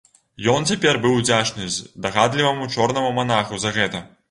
Ён 0.53 0.63
цяпер 0.71 0.97
быў 1.03 1.17
удзячны 1.19 1.67
здагадліваму 1.77 2.71
чорнаму 2.77 3.15
манаху 3.21 3.63
за 3.65 3.77
гэта. 3.81 4.05